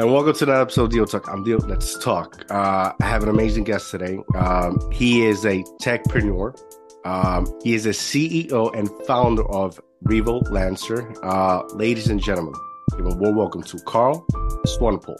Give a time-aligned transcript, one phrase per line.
[0.00, 1.28] And welcome to another episode of DIO Talk.
[1.28, 1.58] I'm Deal.
[1.58, 2.42] Let's talk.
[2.50, 4.18] Uh, I have an amazing guest today.
[4.34, 6.58] Um, he is a techpreneur.
[7.04, 11.12] Um, he is a CEO and founder of Revo Lancer.
[11.22, 12.54] Uh, ladies and gentlemen,
[12.96, 14.24] give a warm welcome to Karl
[14.64, 15.18] Swanepoel.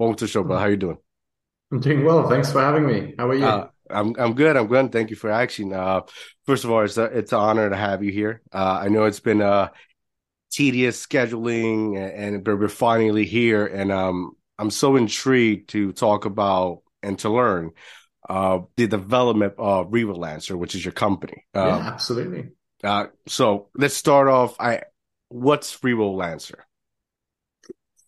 [0.00, 0.58] Welcome to the show, bro.
[0.58, 0.98] How are you doing?
[1.70, 2.28] I'm doing well.
[2.28, 3.14] Thanks for having me.
[3.16, 3.44] How are you?
[3.44, 4.56] Uh, I'm I'm good.
[4.56, 4.90] I'm good.
[4.90, 5.72] Thank you for asking.
[5.72, 6.00] Uh,
[6.46, 8.42] first of all, it's a, it's an honor to have you here.
[8.52, 9.68] Uh, I know it's been uh,
[10.50, 16.82] tedious scheduling, and, and we're finally here, and um, I'm so intrigued to talk about
[17.02, 17.70] and to learn
[18.28, 21.46] uh, the development of Revolancer, which is your company.
[21.54, 22.48] Um, yeah, absolutely.
[22.82, 24.56] Uh, so let's start off.
[24.60, 24.82] I
[25.28, 26.56] what's Revolancer?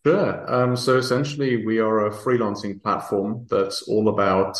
[0.05, 0.53] Sure.
[0.53, 4.59] Um, so essentially, we are a freelancing platform that's all about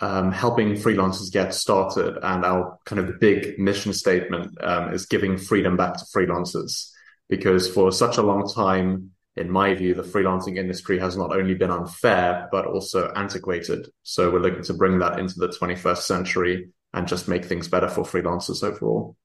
[0.00, 2.18] um, helping freelancers get started.
[2.22, 6.90] And our kind of big mission statement um, is giving freedom back to freelancers
[7.28, 11.54] because for such a long time, in my view, the freelancing industry has not only
[11.54, 13.88] been unfair, but also antiquated.
[14.02, 17.88] So we're looking to bring that into the 21st century and just make things better
[17.88, 19.16] for freelancers overall.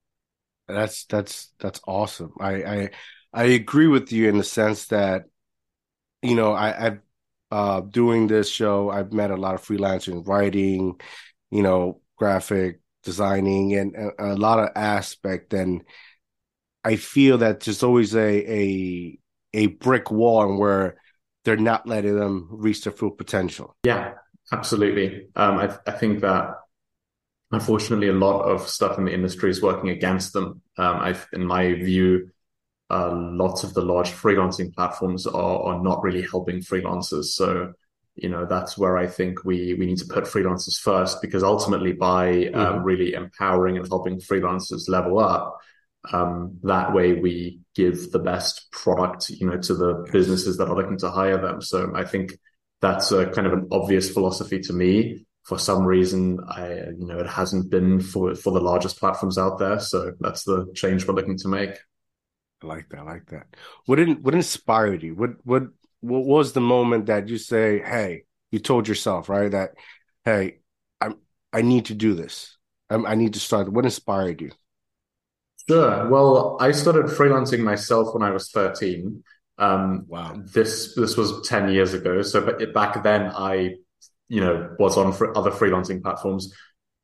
[0.68, 2.34] That's, that's, that's awesome.
[2.40, 2.90] I, I,
[3.34, 5.26] I agree with you in the sense that,
[6.22, 7.00] you know, I, I've,
[7.50, 11.00] uh, doing this show, I've met a lot of freelancers in writing,
[11.52, 15.84] you know, graphic designing and a, a lot of aspect and,
[16.84, 19.20] I feel that there's always a a
[19.54, 20.98] a brick wall and where
[21.44, 23.76] they're not letting them reach their full potential.
[23.84, 24.14] Yeah,
[24.52, 25.28] absolutely.
[25.36, 26.56] Um, I, I think that
[27.52, 30.62] unfortunately a lot of stuff in the industry is working against them.
[30.78, 32.30] Um, I, in my view,
[32.90, 37.26] uh, lots of the large freelancing platforms are, are not really helping freelancers.
[37.26, 37.74] So,
[38.16, 41.94] you know, that's where I think we we need to put freelancers first because ultimately
[41.94, 42.84] by uh, mm-hmm.
[42.84, 45.60] really empowering and helping freelancers level up,
[46.12, 50.76] um, that way we give the best product, you know, to the businesses that are
[50.76, 51.62] looking to hire them.
[51.62, 52.38] So I think
[52.82, 55.26] that's a kind of an obvious philosophy to me.
[55.44, 59.60] For some reason, I, you know, it hasn't been for, for the largest platforms out
[59.60, 59.80] there.
[59.80, 61.78] So that's the change we're looking to make.
[62.64, 63.00] I like that.
[63.00, 63.48] I like that.
[63.86, 65.16] What did, what inspired you?
[65.16, 65.64] What, what,
[66.02, 69.52] what was the moment that you say, Hey, you told yourself, right?
[69.52, 69.72] That,
[70.26, 70.60] Hey,
[71.00, 71.18] I'm,
[71.54, 72.58] I need to do this.
[72.90, 73.72] I'm, I need to start.
[73.72, 74.52] What inspired you?
[75.72, 76.10] Sure.
[76.10, 79.24] Well, I started freelancing myself when I was 13.
[79.58, 80.42] Um, wow.
[80.54, 82.24] This this was 10 years ago.
[82.24, 83.76] So back then, I,
[84.28, 86.54] you know, was on other freelancing platforms,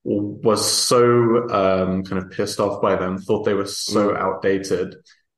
[0.03, 4.17] was so um, kind of pissed off by them, thought they were so mm.
[4.17, 4.95] outdated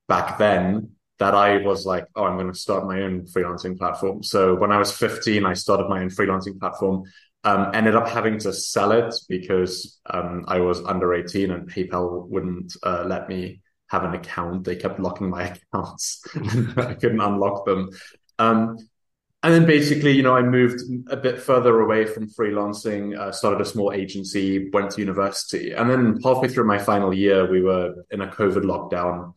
[0.08, 0.90] back then
[1.20, 4.24] that I was like, oh, I'm going to start my own freelancing platform.
[4.24, 7.04] So when I was 15, I started my own freelancing platform.
[7.42, 12.28] Um, ended up having to sell it because um, I was under 18 and PayPal
[12.28, 14.64] wouldn't uh, let me have an account.
[14.64, 16.22] They kept locking my accounts.
[16.76, 17.90] I couldn't unlock them.
[18.38, 18.76] Um,
[19.42, 23.60] and then basically, you know, I moved a bit further away from freelancing, uh, started
[23.62, 25.72] a small agency, went to university.
[25.72, 29.34] And then halfway through my final year, we were in a COVID lockdown.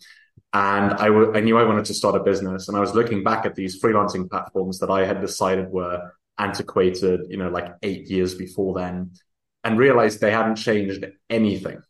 [0.52, 2.68] And I, w- I knew I wanted to start a business.
[2.68, 7.22] And I was looking back at these freelancing platforms that I had decided were antiquated,
[7.30, 9.12] you know, like eight years before then,
[9.64, 11.82] and realized they hadn't changed anything,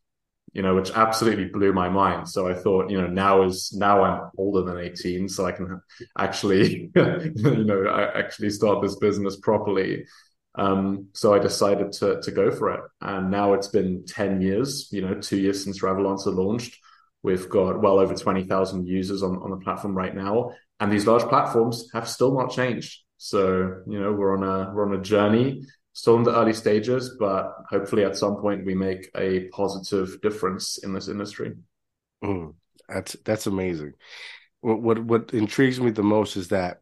[0.53, 2.29] you know, which absolutely blew my mind.
[2.29, 5.81] So I thought, you know, now is now I'm older than 18, so I can
[6.17, 10.05] actually, you know, I actually start this business properly.
[10.55, 14.89] Um, so I decided to to go for it, and now it's been 10 years,
[14.91, 16.77] you know, two years since Revolancer launched.
[17.23, 20.51] We've got well over 20,000 users on, on the platform right now.
[20.79, 23.02] And these large platforms have still not changed.
[23.23, 25.63] So, you know, we're on a we're on a journey,
[25.93, 30.77] still in the early stages, but hopefully at some point we make a positive difference
[30.79, 31.53] in this industry.
[32.21, 32.55] Mm,
[32.89, 33.93] that's that's amazing.
[34.59, 36.81] What, what what intrigues me the most is that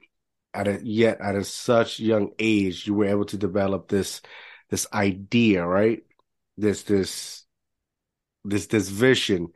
[0.51, 4.19] at a yet at a such young age you were able to develop this
[4.71, 6.01] this idea, right?
[6.57, 7.43] This this
[8.43, 9.49] this this vision,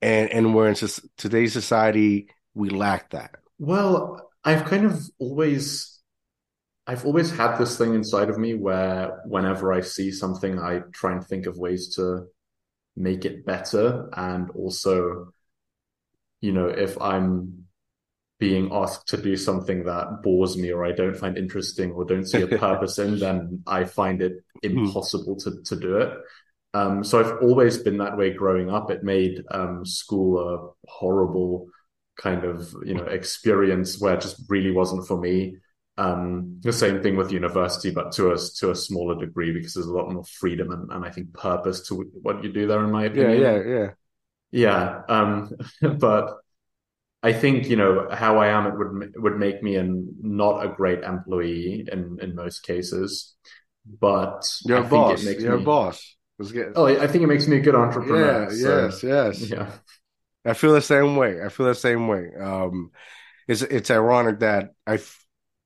[0.00, 0.76] and and where in
[1.18, 3.32] today's society we lack that.
[3.58, 5.96] Well, I've kind of always
[6.86, 11.12] I've always had this thing inside of me where whenever I see something, I try
[11.12, 12.28] and think of ways to
[12.96, 14.08] make it better.
[14.16, 15.32] And also,
[16.40, 17.64] you know, if I'm
[18.38, 22.26] being asked to do something that bores me or I don't find interesting or don't
[22.26, 24.78] see a purpose in, then I find it hmm.
[24.78, 26.12] impossible to, to do it.
[26.72, 28.92] Um, so I've always been that way growing up.
[28.92, 31.66] It made um, school a horrible
[32.16, 35.56] kind of you know experience where it just really wasn't for me.
[35.98, 39.86] Um, the same thing with university, but to a to a smaller degree because there's
[39.86, 42.90] a lot more freedom and, and I think purpose to what you do there, in
[42.90, 43.40] my opinion.
[43.40, 43.90] Yeah, yeah, yeah,
[44.50, 45.02] yeah.
[45.08, 45.52] Um,
[45.98, 46.36] but
[47.22, 48.66] I think you know how I am.
[48.66, 53.34] It would would make me a not a great employee in in most cases,
[54.00, 55.24] but a boss.
[55.24, 56.16] you're me, boss.
[56.74, 58.42] Oh, I think it makes me a good entrepreneur.
[58.42, 59.50] Yeah, so, yes, yes.
[59.50, 59.70] Yeah.
[60.46, 61.42] I feel the same way.
[61.42, 62.30] I feel the same way.
[62.40, 62.92] Um,
[63.48, 65.00] it's it's ironic that I,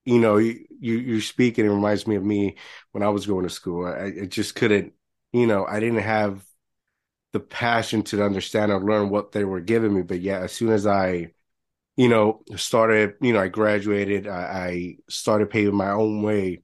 [0.05, 2.57] you know, you you speak and It reminds me of me
[2.93, 3.87] when I was going to school.
[3.87, 4.95] I, I just couldn't,
[5.33, 6.45] you know, I didn't have
[7.33, 10.03] the passion to understand or learn what they were giving me.
[10.03, 11.33] But yeah, as soon as I,
[11.97, 16.63] you know, started, you know, I graduated, I, I started paving my own way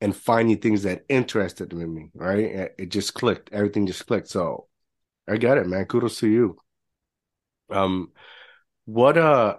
[0.00, 2.10] and finding things that interested me.
[2.14, 2.40] Right,
[2.78, 3.52] it just clicked.
[3.52, 4.28] Everything just clicked.
[4.28, 4.68] So
[5.28, 5.86] I got it, man.
[5.86, 6.58] Kudos to you.
[7.74, 8.12] Um,
[8.84, 9.56] what uh,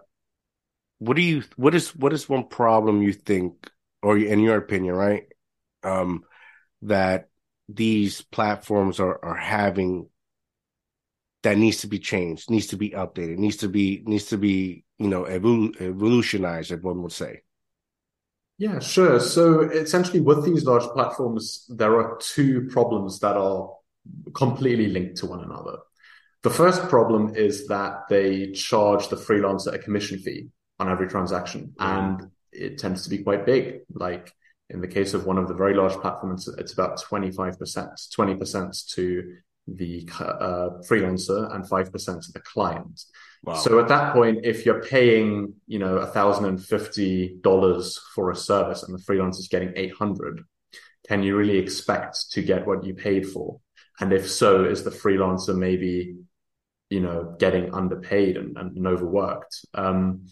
[1.00, 1.44] what do you?
[1.56, 3.70] What is what is one problem you think,
[4.02, 5.24] or in your opinion, right?
[5.84, 6.24] Um,
[6.84, 7.30] that
[7.68, 10.10] these platforms are are having
[11.44, 14.84] that needs to be changed, needs to be updated, needs to be needs to be
[14.98, 17.42] you know evol- evolutionized, as one would say.
[18.58, 19.20] Yeah, sure.
[19.20, 23.74] So essentially, with these large platforms, there are two problems that are
[24.34, 25.78] completely linked to one another.
[26.46, 31.74] The first problem is that they charge the freelancer a commission fee on every transaction,
[31.80, 33.80] and it tends to be quite big.
[33.92, 34.32] Like
[34.70, 39.38] in the case of one of the very large platforms, it's about 25%, 20% to
[39.66, 43.02] the uh, freelancer and 5% to the client.
[43.42, 43.56] Wow.
[43.56, 49.02] So at that point, if you're paying, you know, $1,050 for a service and the
[49.02, 50.44] freelancer is getting 800,
[51.08, 53.60] can you really expect to get what you paid for?
[54.00, 56.18] And if so, is the freelancer maybe
[56.90, 59.66] you know, getting underpaid and, and overworked.
[59.74, 60.28] Um,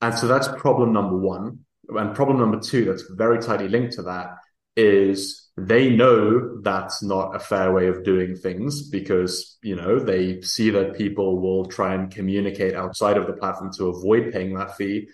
[0.00, 1.60] and so that's problem number one.
[1.88, 4.36] And problem number two, that's very tightly linked to that,
[4.76, 10.42] is they know that's not a fair way of doing things because, you know, they
[10.42, 14.76] see that people will try and communicate outside of the platform to avoid paying that
[14.76, 15.08] fee.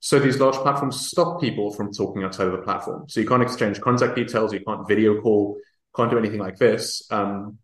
[0.00, 3.08] So these large platforms stop people from talking outside of the platform.
[3.08, 5.58] So you can't exchange contact details, you can't video call,
[5.96, 7.02] can't do anything like this.
[7.10, 7.58] Um,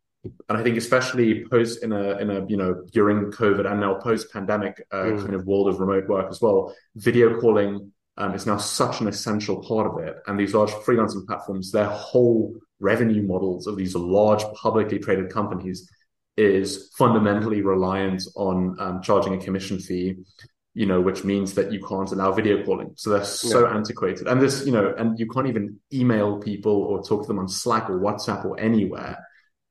[0.49, 3.95] and I think especially post in a in a you know during COVID and now
[3.95, 5.21] post pandemic uh, mm.
[5.21, 9.09] kind of world of remote work as well, video calling um, is now such an
[9.09, 10.17] essential part of it.
[10.27, 15.91] And these large freelancing platforms, their whole revenue models of these large publicly traded companies
[16.37, 20.17] is fundamentally reliant on um, charging a commission fee
[20.75, 22.93] you know, which means that you can't allow video calling.
[22.97, 23.77] So they're so yeah.
[23.77, 24.27] antiquated.
[24.27, 27.49] And this, you know, and you can't even email people or talk to them on
[27.49, 29.25] Slack or WhatsApp or anywhere.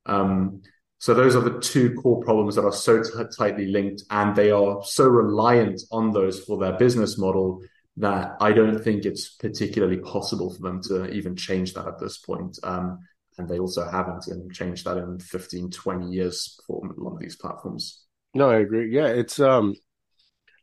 [0.06, 0.62] Um,
[0.98, 4.50] so those are the two core problems that are so t- tightly linked, and they
[4.50, 7.60] are so reliant on those for their business model
[7.96, 12.18] that I don't think it's particularly possible for them to even change that at this
[12.18, 12.58] point.
[12.62, 13.00] Um,
[13.38, 17.36] and they also haven't changed that in 15, 20 years for a lot of these
[17.36, 18.04] platforms.
[18.32, 18.92] No, I agree.
[18.92, 19.74] Yeah, it's um,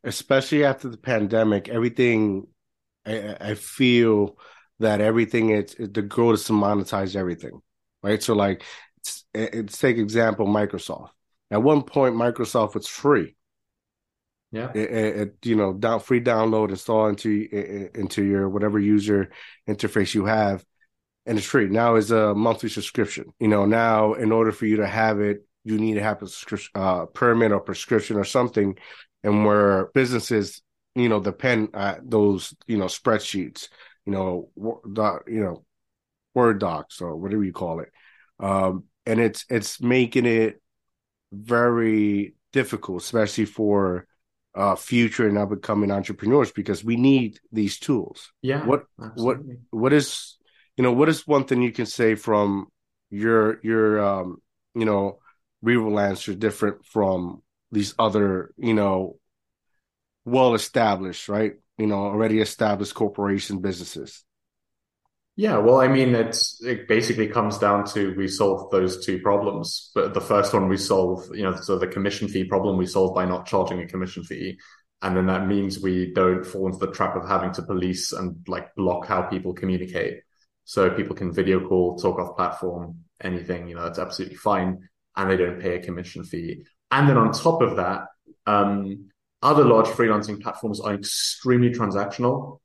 [0.04, 2.48] especially after the pandemic, everything.
[3.06, 4.38] I, I feel
[4.80, 7.62] that everything it's the goal is to monetize everything,
[8.04, 8.22] right?
[8.22, 8.64] So like
[9.34, 11.10] let's take example Microsoft.
[11.50, 13.36] At one point, Microsoft was free.
[14.52, 17.30] Yeah, it, it, you know, down free download, install into
[17.98, 19.32] into your whatever user
[19.68, 20.66] interface you have,
[21.26, 21.68] and it's free.
[21.68, 23.34] Now is a monthly subscription.
[23.40, 26.78] You know, now in order for you to have it, you need to have a
[26.78, 28.78] uh, permit or prescription or something,
[29.24, 30.62] and where businesses,
[30.96, 33.70] you know, depend on those, you know, spreadsheets,
[34.06, 34.50] you know,
[34.92, 35.64] doc, you know,
[36.34, 37.92] Word docs or whatever you call it.
[38.40, 40.62] Um, and it's it's making it
[41.32, 44.08] very difficult, especially for
[44.54, 48.32] uh, future and up and coming entrepreneurs, because we need these tools.
[48.42, 48.66] Yeah.
[48.66, 49.58] What absolutely.
[49.70, 50.38] what what is
[50.78, 52.68] you know what is one thing you can say from
[53.10, 54.42] your your um
[54.74, 55.20] you know
[55.64, 59.18] Revolancer different from these other you know
[60.26, 64.24] well established right you know already established corporation businesses
[65.42, 69.90] yeah, well, I mean, it's it basically comes down to we solve those two problems.
[69.96, 73.16] But the first one we solve, you know, so the commission fee problem we solve
[73.16, 74.60] by not charging a commission fee,
[75.02, 78.36] and then that means we don't fall into the trap of having to police and
[78.48, 80.22] like block how people communicate.
[80.66, 85.32] So people can video call, talk off platform, anything, you know, that's absolutely fine, and
[85.32, 86.66] they don't pay a commission fee.
[86.92, 88.04] And then on top of that,
[88.46, 89.10] um,
[89.42, 92.61] other large freelancing platforms are extremely transactional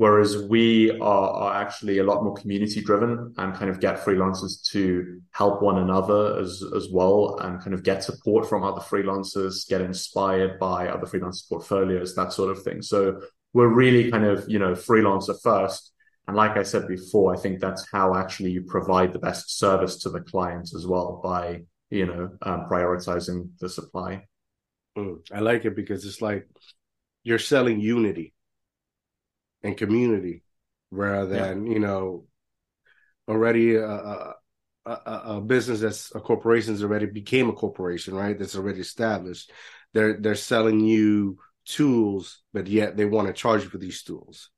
[0.00, 4.66] Whereas we are, are actually a lot more community driven and kind of get freelancers
[4.70, 9.68] to help one another as, as well and kind of get support from other freelancers,
[9.68, 12.80] get inspired by other freelancers' portfolios, that sort of thing.
[12.80, 13.20] So
[13.52, 15.92] we're really kind of, you know, freelancer first.
[16.26, 19.98] And like I said before, I think that's how actually you provide the best service
[19.98, 24.24] to the client as well by, you know, um, prioritizing the supply.
[24.96, 26.48] Mm, I like it because it's like
[27.22, 28.32] you're selling unity
[29.62, 30.42] and community
[30.90, 31.72] rather than yeah.
[31.72, 32.24] you know
[33.28, 34.34] already a, a,
[34.86, 38.38] a, business that's a corporation has already became a corporation right?
[38.38, 39.52] That's already established.
[39.92, 44.50] They're they're selling you tools but yet they want to charge you for these tools.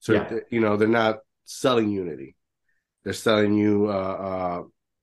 [0.00, 0.38] So yeah.
[0.50, 2.36] you know they're not selling unity.
[3.04, 4.62] They're selling you uh, uh,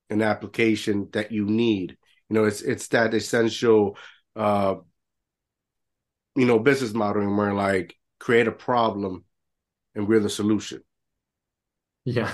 [0.09, 1.97] an application that you need.
[2.29, 3.97] You know it's it's that essential
[4.35, 4.75] uh,
[6.35, 9.25] you know business model where like create a problem
[9.95, 10.81] and we're the solution.
[12.05, 12.33] Yeah.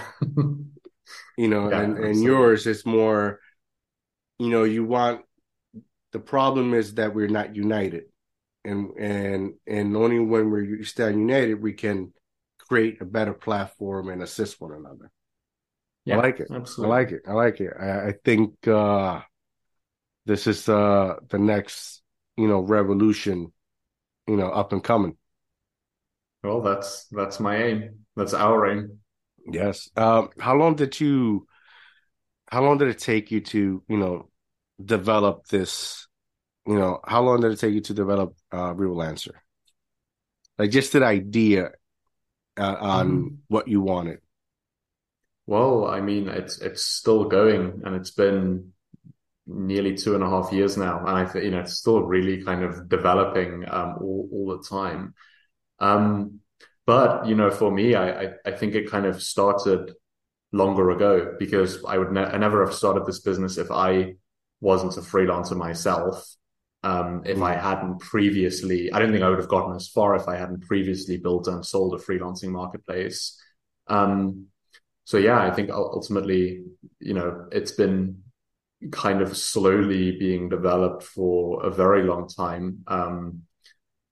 [1.36, 3.39] you know, yeah, and, and yours is more,
[4.38, 5.22] you know, you want
[6.12, 8.03] the problem is that we're not united.
[8.63, 12.13] And and and only when we stand united we can
[12.60, 15.10] create a better platform and assist one another.
[16.05, 16.50] Yeah, I like it.
[16.53, 16.86] Absolutely.
[16.86, 17.22] I like it.
[17.27, 17.74] I like it.
[17.79, 19.22] I, I think uh
[20.27, 22.03] this is uh the next,
[22.38, 23.51] you know, revolution,
[24.27, 25.15] you know, up and coming.
[26.43, 28.05] Well, that's that's my aim.
[28.15, 29.00] That's our aim.
[29.51, 29.89] Yes.
[29.96, 31.48] Um, how long did you?
[32.50, 34.29] How long did it take you to, you know,
[34.84, 36.08] develop this?
[36.65, 39.34] You know, how long did it take you to develop uh, Revolancer?
[40.58, 41.72] Like just the idea
[42.58, 43.38] uh, on mm.
[43.48, 44.19] what you wanted.
[45.48, 48.74] Well, I mean, it's it's still going, and it's been
[49.48, 52.43] nearly two and a half years now, and I think you know it's still really
[52.43, 55.15] kind of developing um, all all the time.
[55.80, 56.40] Um,
[56.86, 59.94] but you know, for me, I, I, I think it kind of started
[60.52, 64.16] longer ago because I would ne- I never have started this business if I
[64.62, 66.36] wasn't a freelancer myself.
[66.82, 67.46] Um, if mm.
[67.46, 70.66] I hadn't previously, I don't think I would have gotten as far if I hadn't
[70.66, 73.38] previously built and sold a freelancing marketplace.
[73.88, 74.48] Um,
[75.04, 76.64] so yeah, I think ultimately,
[77.00, 78.24] you know, it's been
[78.92, 82.84] kind of slowly being developed for a very long time.
[82.88, 83.44] Um,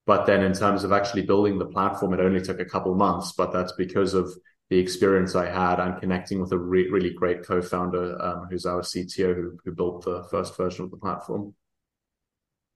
[0.08, 3.34] but then in terms of actually building the platform, it only took a couple months,
[3.34, 4.34] but that's because of
[4.70, 8.82] the experience I had and connecting with a re- really great co-founder um, who's our
[8.84, 11.54] CTO who, who built the first version of the platform.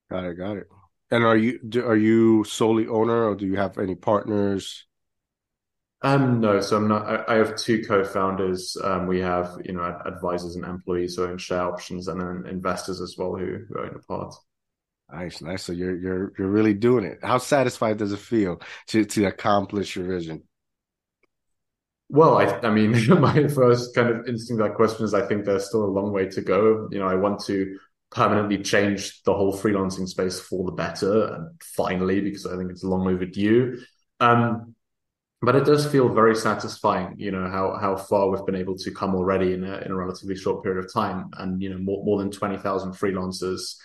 [0.10, 0.68] Got it, got it.
[1.10, 4.86] And are you do, are you solely owner or do you have any partners?
[6.04, 7.30] Um, no, so I'm not.
[7.30, 8.76] I, I have two co-founders.
[8.84, 13.02] Um, we have you know advisors and employees who own share options, and then investors
[13.02, 14.34] as well who, who own a part.
[15.12, 15.64] Nice, nice.
[15.64, 17.20] So you're you're you're really doing it.
[17.22, 20.44] How satisfied does it feel to to accomplish your vision?
[22.10, 22.92] Well, I I mean,
[23.22, 26.28] my first kind of instinct that question is I think there's still a long way
[26.30, 26.88] to go.
[26.92, 27.78] You know, I want to
[28.12, 32.84] permanently change the whole freelancing space for the better, and finally, because I think it's
[32.84, 33.78] long overdue.
[34.20, 34.76] Um,
[35.42, 38.92] but it does feel very satisfying, you know, how how far we've been able to
[38.92, 42.04] come already in a in a relatively short period of time, and you know, more
[42.06, 43.76] more than twenty thousand freelancers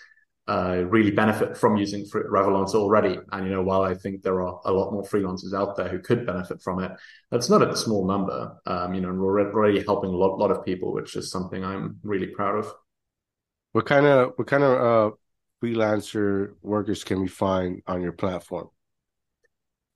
[0.48, 3.18] uh, really benefit from using Revolancer already.
[3.32, 5.98] And you know, while I think there are a lot more freelancers out there who
[5.98, 6.92] could benefit from it,
[7.30, 8.56] that's not a small number.
[8.66, 11.64] Um, you know, and we're already helping a lot, lot of people, which is something
[11.64, 12.72] I'm really proud of.
[13.72, 15.16] What kind of what kind of uh,
[15.62, 18.68] freelancer workers can we find on your platform?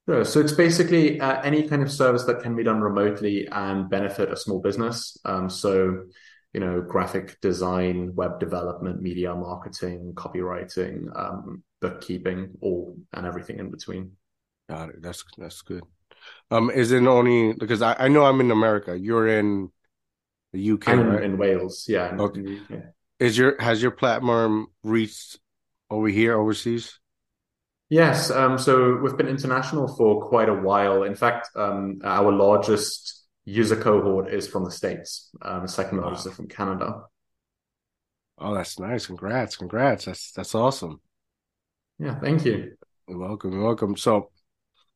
[0.08, 0.24] Sure.
[0.24, 4.32] So it's basically uh, any kind of service that can be done remotely and benefit
[4.32, 5.16] a small business.
[5.24, 6.06] Um, so
[6.52, 13.70] you know, graphic design, web development, media marketing, copywriting, um, bookkeeping, all and everything in
[13.70, 14.12] between.
[14.68, 15.02] Got it.
[15.02, 15.84] That's that's good.
[16.50, 18.98] Um, is it only because I, I know I'm in America.
[18.98, 19.70] You're in
[20.52, 21.22] the UK, I'm right?
[21.22, 21.86] in Wales.
[21.88, 22.16] Yeah.
[22.18, 22.58] Okay.
[23.18, 25.38] Is your has your platform reached
[25.90, 26.98] over here overseas?
[27.88, 28.30] Yes.
[28.30, 31.02] Um, so we've been international for quite a while.
[31.02, 33.19] In fact, um, our largest
[33.50, 35.30] user cohort is from the States.
[35.42, 36.30] Um, the second largest wow.
[36.30, 37.02] is from Canada.
[38.38, 39.06] Oh, that's nice.
[39.06, 39.56] Congrats.
[39.56, 40.06] Congrats.
[40.06, 41.00] That's that's awesome.
[41.98, 42.72] Yeah, thank you.
[43.06, 43.52] You're welcome.
[43.52, 43.96] You're welcome.
[43.96, 44.30] So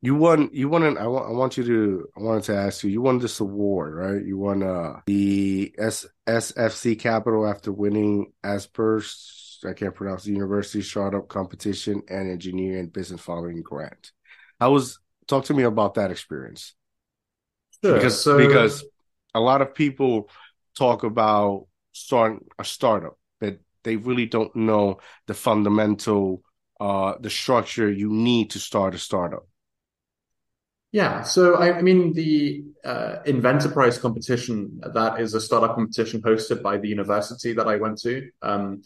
[0.00, 2.84] you won you won an I want I want you to I wanted to ask
[2.84, 4.24] you, you won this award, right?
[4.24, 10.82] You won uh the S SFC Capital after winning Asper's I can't pronounce the university
[10.82, 14.12] startup competition and engineering business following grant.
[14.60, 16.74] I was talk to me about that experience.
[17.84, 17.94] Sure.
[17.94, 18.84] Because so, because
[19.34, 20.30] a lot of people
[20.78, 26.42] talk about starting a startup, but they really don't know the fundamental
[26.80, 29.46] uh the structure you need to start a startup.
[30.92, 36.62] Yeah, so I, I mean the uh, Inventorprize competition that is a startup competition hosted
[36.62, 38.30] by the university that I went to.
[38.42, 38.82] Um,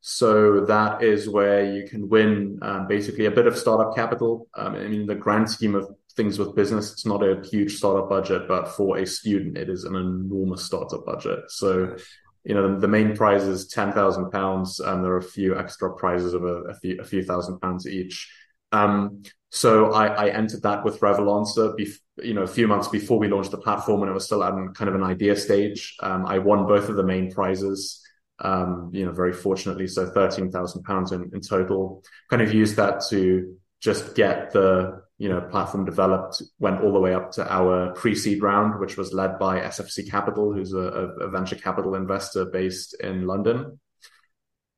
[0.00, 4.46] so that is where you can win um, basically a bit of startup capital.
[4.54, 8.10] Um, I mean, the grand scheme of things with business, it's not a huge startup
[8.10, 11.38] budget, but for a student, it is an enormous startup budget.
[11.48, 11.96] So,
[12.44, 15.94] you know, the, main prize is ten thousand pounds, and there are a few extra
[15.94, 18.30] prizes of a, a, few a few thousand pounds each.
[18.72, 23.18] Um, so I, I entered that with Revolancer, bef- you know, a few months before
[23.18, 25.94] we launched the platform, and it was still at kind of an idea stage.
[26.00, 28.04] Um, I won both of the main prizes.
[28.40, 32.02] Um, you know, very fortunately, so thirteen thousand pounds in total.
[32.28, 36.42] Kind of used that to just get the you know platform developed.
[36.58, 40.52] Went all the way up to our pre-seed round, which was led by SFC Capital,
[40.52, 43.78] who's a, a venture capital investor based in London.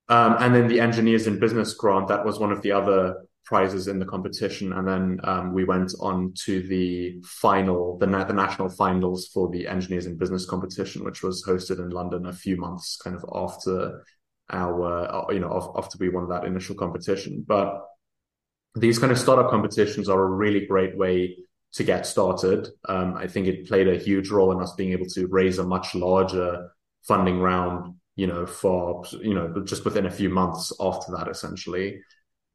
[0.08, 3.86] Um, and then the Engineers in Business grant, that was one of the other prizes
[3.86, 4.72] in the competition.
[4.72, 9.68] And then um, we went on to the final, the, the national finals for the
[9.68, 14.04] Engineers in Business competition, which was hosted in London a few months kind of after
[14.50, 17.44] our, uh, you know, after we won that initial competition.
[17.46, 17.80] But
[18.74, 21.36] these kind of startup competitions are a really great way
[21.72, 22.68] to get started.
[22.88, 25.64] Um, I think it played a huge role in us being able to raise a
[25.64, 26.70] much larger
[27.02, 32.02] funding round you know, for, you know, just within a few months after that, essentially.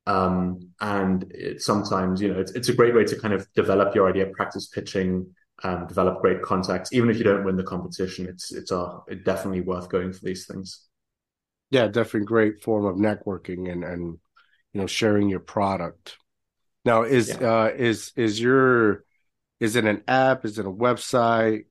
[0.05, 3.95] Um, and it, sometimes, you know, it's, it's a great way to kind of develop
[3.95, 6.93] your idea, practice pitching, um, develop great contacts.
[6.93, 10.24] Even if you don't win the competition, it's, it's a, it definitely worth going for
[10.24, 10.81] these things.
[11.72, 14.19] Yeah, definitely great form of networking and, and,
[14.75, 16.17] you know, sharing your product.
[16.84, 17.50] Now, is, yeah.
[17.50, 19.05] uh, is, is your,
[19.62, 20.44] is it an app?
[20.44, 21.67] Is it a website?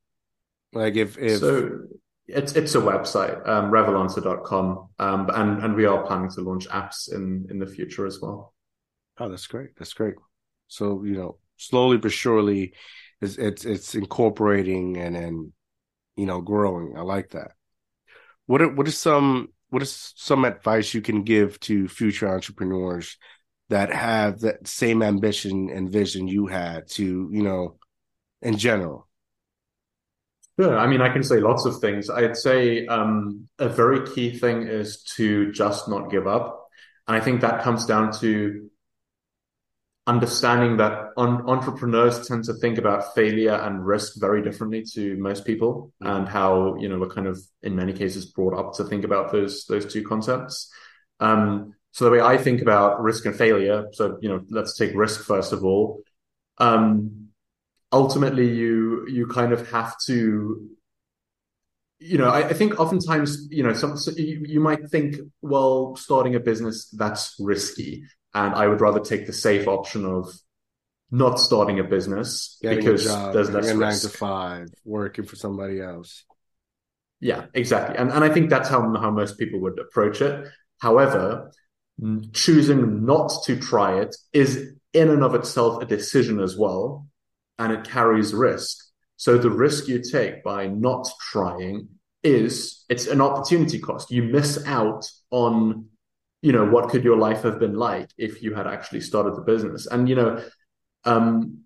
[0.72, 1.82] Like if, if, so,
[2.26, 7.12] it's it's a website, um, revolancer.com, um, and and we are planning to launch apps
[7.12, 8.54] in in the future as well.
[9.18, 9.76] Oh, that's great.
[9.76, 10.14] That's great.
[10.68, 12.72] So you know, slowly but surely,
[13.20, 15.52] it's it's, it's incorporating and and
[16.16, 16.96] you know growing.
[16.96, 17.52] I like that.
[18.46, 23.18] What are, what is some what is some advice you can give to future entrepreneurs
[23.70, 27.76] that have that same ambition and vision you had to you know
[28.40, 29.08] in general
[30.56, 30.78] Sure.
[30.78, 32.08] I mean, I can say lots of things.
[32.08, 36.68] I'd say um, a very key thing is to just not give up.
[37.08, 38.70] And I think that comes down to
[40.06, 45.44] understanding that on, entrepreneurs tend to think about failure and risk very differently to most
[45.44, 46.16] people mm-hmm.
[46.16, 49.32] and how, you know, we're kind of in many cases brought up to think about
[49.32, 50.70] those, those two concepts.
[51.20, 54.94] Um, so the way I think about risk and failure, so, you know, let's take
[54.94, 56.02] risk first of all.
[56.58, 57.24] Um,
[57.94, 60.68] ultimately you you kind of have to
[62.00, 65.94] you know I, I think oftentimes you know some so you, you might think well
[65.96, 68.02] starting a business that's risky
[68.34, 70.32] and I would rather take the safe option of
[71.10, 75.24] not starting a business Getting because a job, there's less a nine to five, working
[75.24, 76.24] for somebody else.
[77.20, 80.48] Yeah, exactly, and and I think that's how how most people would approach it.
[80.78, 81.52] However,
[82.32, 87.06] choosing not to try it is in and of itself a decision as well,
[87.58, 88.78] and it carries risk.
[89.16, 91.88] So the risk you take by not trying
[92.22, 94.10] is it's an opportunity cost.
[94.10, 95.86] You miss out on,
[96.44, 99.40] you know, what could your life have been like if you had actually started the
[99.40, 99.86] business.
[99.86, 100.44] And you know,
[101.04, 101.60] um,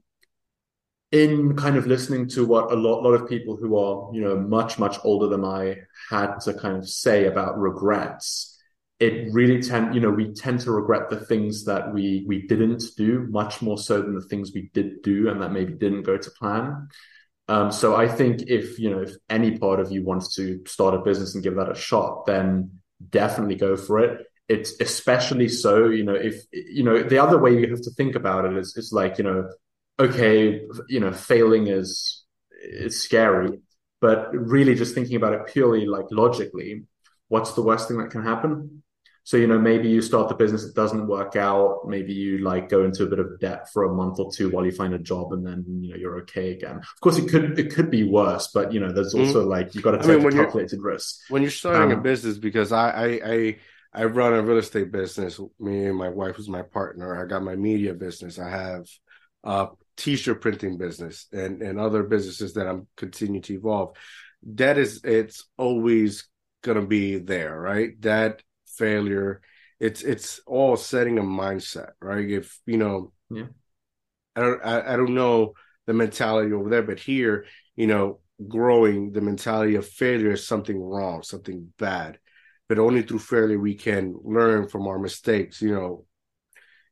[1.11, 4.37] in kind of listening to what a lot, lot of people who are, you know,
[4.37, 5.79] much much older than I
[6.11, 8.57] had to kind of say about regrets,
[9.01, 12.85] it really tend you know we tend to regret the things that we we didn't
[12.97, 16.17] do much more so than the things we did do and that maybe didn't go
[16.17, 16.89] to plan
[17.47, 20.95] um, so i think if you know if any part of you wants to start
[20.95, 22.71] a business and give that a shot then
[23.11, 27.55] definitely go for it it's especially so you know if you know the other way
[27.59, 29.49] you have to think about it is it's like you know
[29.99, 32.25] okay you know failing is
[32.63, 33.61] is scary
[34.01, 36.85] but really just thinking about it purely like logically
[37.29, 38.83] what's the worst thing that can happen
[39.29, 41.87] so, you know, maybe you start the business, it doesn't work out.
[41.87, 44.65] Maybe you like go into a bit of debt for a month or two while
[44.65, 46.77] you find a job and then, you know, you're okay again.
[46.79, 49.27] Of course, it could, it could be worse, but, you know, there's mm-hmm.
[49.27, 51.21] also mm like, you've got to take I mean, when calculated risk.
[51.29, 53.57] When you're starting um, a business, because I, I, I,
[53.93, 55.41] I run a real estate business.
[55.59, 57.21] Me and my wife was my partner.
[57.21, 58.39] I got my media business.
[58.39, 58.87] I have
[59.45, 63.97] a t-shirt printing business and, and other businesses that I'm continuing to evolve.
[64.43, 66.29] That is, it's always
[66.63, 68.01] going to be there, right?
[68.03, 69.41] That failure.
[69.81, 72.29] It's it's all setting a mindset, right?
[72.29, 73.47] If you know, yeah.
[74.35, 75.55] I don't I, I don't know
[75.87, 77.47] the mentality over there, but here,
[77.77, 82.19] you know, growing the mentality of failure is something wrong, something bad.
[82.69, 85.63] But only through failure we can learn from our mistakes.
[85.63, 86.05] You know,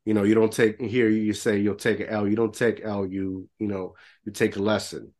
[0.04, 1.08] you know, you don't take here.
[1.08, 2.26] You say you'll take an L.
[2.26, 3.04] You don't take L.
[3.04, 5.12] You you know, you take a lesson.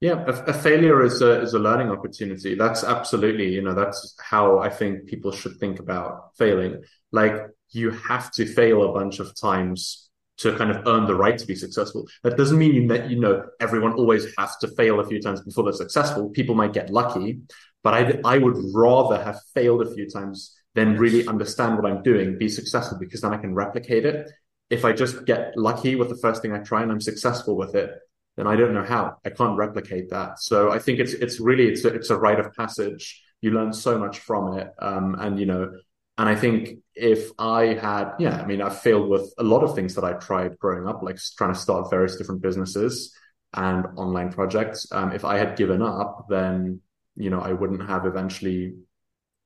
[0.00, 2.56] Yeah, a, a, failure is a is a learning opportunity.
[2.56, 6.82] That's absolutely, you know, that's how I think people should think about failing.
[7.12, 7.34] Like
[7.70, 11.46] you have to fail a bunch of times to kind of earn the right to
[11.46, 12.08] be successful.
[12.24, 15.40] That doesn't mean you that you know everyone always has to fail a few times
[15.40, 16.30] before they're successful.
[16.30, 17.40] People might get lucky,
[17.82, 22.02] but I I would rather have failed a few times than really understand what I'm
[22.02, 24.30] doing, be successful because then I can replicate it
[24.72, 27.74] if I just get lucky with the first thing I try and I'm successful with
[27.74, 27.90] it,
[28.38, 29.18] then I don't know how.
[29.22, 30.40] I can't replicate that.
[30.40, 33.22] So I think it's it's really it's a, it's a rite of passage.
[33.42, 35.70] You learn so much from it, um, and you know,
[36.16, 39.74] and I think if I had, yeah, I mean, I failed with a lot of
[39.74, 43.14] things that I tried growing up, like trying to start various different businesses
[43.52, 44.86] and online projects.
[44.90, 46.80] Um, if I had given up, then
[47.16, 48.74] you know I wouldn't have eventually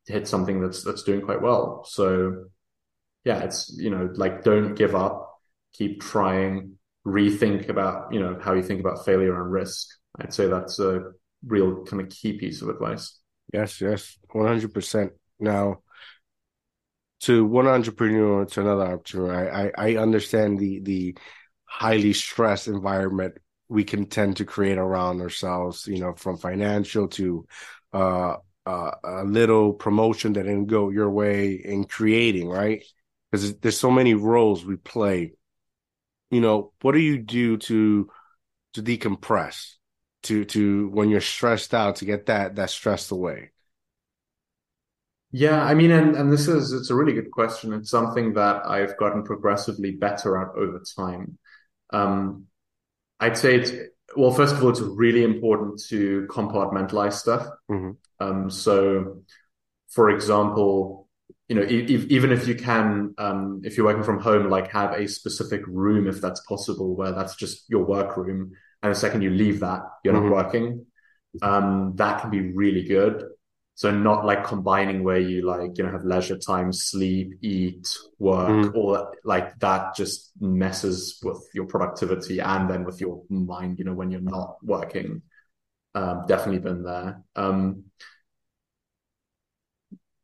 [0.06, 1.84] hit something that's that's doing quite well.
[1.88, 2.46] So
[3.24, 5.38] yeah, it's you know like don't give up,
[5.72, 9.88] keep trying, rethink about you know how you think about failure and risk.
[10.18, 11.12] I'd say that's a
[11.46, 13.18] real kind of key piece of advice.
[13.52, 15.12] Yes, yes, one hundred percent.
[15.38, 15.82] Now,
[17.20, 21.16] to one entrepreneur to another entrepreneur, I, I I understand the the
[21.64, 25.86] highly stressed environment we can tend to create around ourselves.
[25.86, 27.46] You know, from financial to
[27.92, 32.84] uh, uh, a little promotion that didn't go your way in creating, right?
[33.30, 35.32] Because there's so many roles we play.
[36.30, 38.10] You know, what do you do to
[38.74, 39.74] to decompress,
[40.24, 43.52] to to when you're stressed out to get that that stress away?
[45.32, 47.72] Yeah, I mean, and and this is it's a really good question.
[47.72, 51.38] It's something that I've gotten progressively better at over time.
[51.92, 52.46] Um,
[53.20, 53.72] I'd say it's
[54.16, 57.46] well, first of all, it's really important to compartmentalize stuff.
[57.70, 57.90] Mm-hmm.
[58.20, 59.22] Um, so,
[59.88, 61.08] for example,
[61.48, 64.92] you know, e- even if you can, um, if you're working from home, like have
[64.92, 68.52] a specific room if that's possible, where that's just your work room,
[68.82, 70.30] and the second you leave that, you're mm-hmm.
[70.30, 70.86] not working.
[71.42, 73.22] Um, that can be really good.
[73.76, 77.86] So not like combining where you like, you know, have leisure time, sleep, eat,
[78.18, 78.74] work, mm.
[78.74, 83.84] all that, like that just messes with your productivity and then with your mind, you
[83.84, 85.20] know, when you're not working.
[85.94, 87.22] Um, definitely been there.
[87.36, 87.84] Um,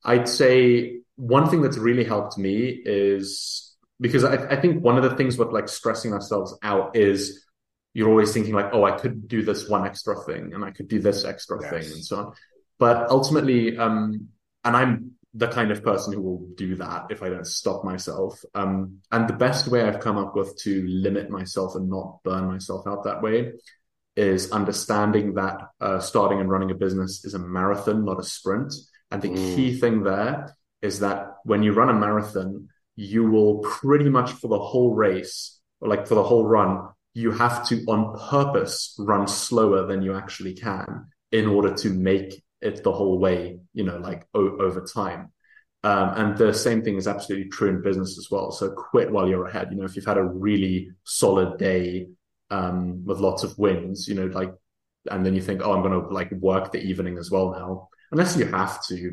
[0.03, 5.03] I'd say one thing that's really helped me is because I, I think one of
[5.03, 7.45] the things with like stressing ourselves out is
[7.93, 10.89] you're always thinking like, oh, I could do this one extra thing and I could
[10.89, 11.71] do this extra yes.
[11.71, 12.33] thing and so on.
[12.83, 14.27] But ultimately, um,
[14.65, 18.43] and I'm the kind of person who will do that if I don't stop myself.
[18.57, 22.49] Um, and the best way I've come up with to limit myself and not burn
[22.49, 23.53] myself out that way
[24.17, 28.75] is understanding that uh, starting and running a business is a marathon, not a sprint.
[29.13, 29.55] And the mm.
[29.55, 34.49] key thing there is that when you run a marathon, you will pretty much for
[34.49, 39.29] the whole race, or like for the whole run, you have to on purpose run
[39.29, 43.99] slower than you actually can in order to make it the whole way, you know,
[43.99, 45.33] like o- over time.
[45.85, 48.53] Um, and the same thing is absolutely true in business as well.
[48.53, 49.69] So quit while you're ahead.
[49.71, 52.07] You know, if you've had a really solid day
[52.51, 54.53] um, with lots of wins, you know, like,
[55.11, 57.89] and then you think, oh, I'm going to like work the evening as well now.
[58.13, 59.13] Unless you have to,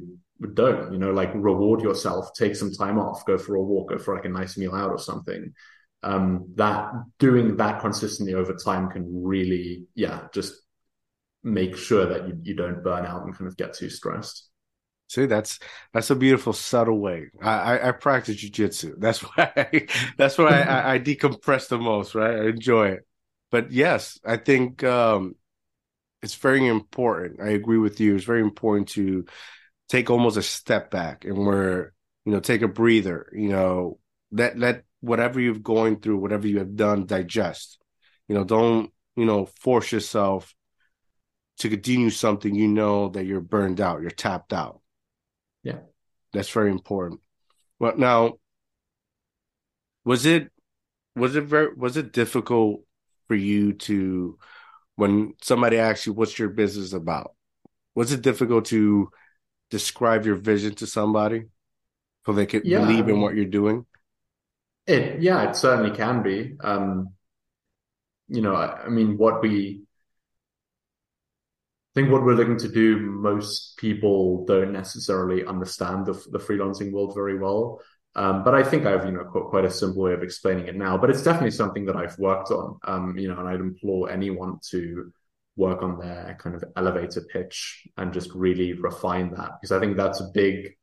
[0.54, 0.94] don't.
[0.94, 4.16] You know, like reward yourself, take some time off, go for a walk, go for
[4.16, 5.54] like a nice meal out or something.
[6.04, 10.54] Um, that doing that consistently over time can really, yeah, just
[11.44, 14.50] make sure that you, you don't burn out and kind of get too stressed.
[15.08, 15.60] See, that's
[15.92, 17.30] that's a beautiful subtle way.
[17.42, 18.94] I I, I practice jujitsu.
[19.00, 22.14] That's why I, that's why I, I, decompress the most.
[22.14, 23.08] Right, I enjoy it.
[23.50, 25.36] But yes, I think um,
[26.22, 27.42] it's very important.
[27.42, 28.16] I agree with you.
[28.16, 29.26] It's very important to
[29.88, 31.94] take almost a step back and where
[32.26, 33.32] you know take a breather.
[33.34, 34.00] You know,
[34.32, 37.80] let let whatever you've going through, whatever you have done, digest.
[38.28, 40.54] You know, don't you know force yourself
[41.60, 44.82] to continue something, you know that you're burned out, you're tapped out.
[45.64, 45.80] Yeah.
[46.34, 47.22] That's very important.
[47.80, 48.36] Well, now,
[50.06, 50.52] was it
[51.16, 52.82] was it very was it difficult
[53.28, 54.38] for you to
[54.96, 57.36] when somebody asks you what's your business about?
[57.96, 59.10] Was it difficult to
[59.70, 61.46] describe your vision to somebody
[62.26, 63.86] so they could yeah, believe in what you're doing?
[64.88, 66.56] It yeah, it certainly can be.
[66.62, 67.10] Um,
[68.28, 69.82] you know, I, I mean, what we
[72.00, 77.14] think what we're looking to do, most people don't necessarily understand the, the freelancing world
[77.14, 77.82] very well.
[78.16, 80.68] Um, but I think I have, you know, quite, quite, a simple way of explaining
[80.68, 80.98] it now.
[80.98, 82.80] But it's definitely something that I've worked on.
[82.86, 85.12] Um, you know, and I'd implore anyone to
[85.58, 89.98] work on their kind of elevator pitch and just really refine that because I think
[89.98, 90.78] that's a big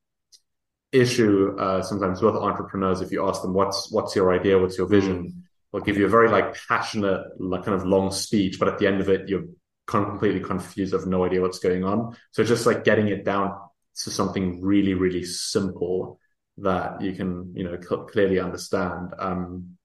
[0.92, 3.00] issue uh, sometimes with entrepreneurs.
[3.00, 6.10] If you ask them what's what's your idea, what's your vision, they'll give you a
[6.10, 9.44] very like passionate, like kind of long speech, but at the end of it, you're
[9.86, 12.16] completely confused, have no idea what's going on.
[12.32, 13.58] So just like getting it down
[14.02, 16.20] to something really, really simple
[16.58, 19.76] that you can, you know, cl- clearly understand um,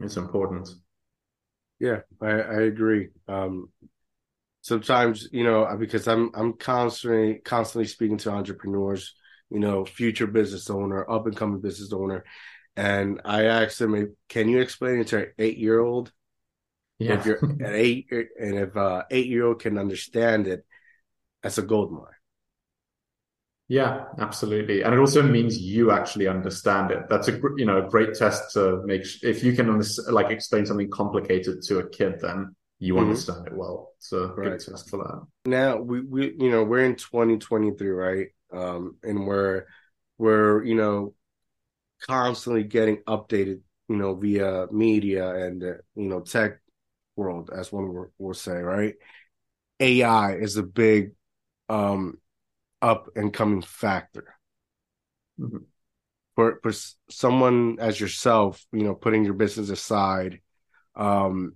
[0.00, 0.68] is important.
[1.78, 3.08] Yeah, I, I agree.
[3.28, 3.70] Um,
[4.62, 9.14] sometimes, you know, because I'm I'm constantly constantly speaking to entrepreneurs,
[9.50, 12.24] you know, future business owner, up and coming business owner,
[12.76, 16.12] and I asked them "Can you explain it to an eight year old?"
[17.00, 17.14] Yeah.
[17.14, 20.64] If you're an eight, and if uh eight year old can understand it,
[21.42, 22.04] that's a gold mine.
[23.68, 27.04] Yeah, absolutely, and it also means you actually understand it.
[27.08, 29.02] That's a you know a great test to make.
[29.22, 33.04] If you can like explain something complicated to a kid, then you mm-hmm.
[33.04, 33.92] understand it well.
[33.98, 34.50] So right.
[34.50, 35.48] good test for that.
[35.48, 38.26] Now we we you know we're in 2023, right?
[38.52, 39.66] Um, and we're
[40.18, 41.14] we're you know
[42.02, 46.58] constantly getting updated, you know, via media and uh, you know tech
[47.16, 48.94] world, as one will, will say, right?
[49.78, 51.12] AI is a big
[51.68, 52.18] um
[52.82, 54.34] up and coming factor.
[55.38, 55.58] Mm-hmm.
[56.36, 56.72] For for
[57.10, 60.40] someone as yourself, you know, putting your business aside,
[60.96, 61.54] um,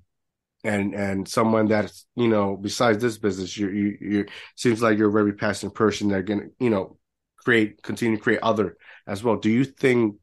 [0.64, 5.11] and and someone that's you know besides this business you you you seems like you're
[5.11, 6.97] a very passionate person that gonna you know
[7.37, 10.17] create continue to create other as well do you think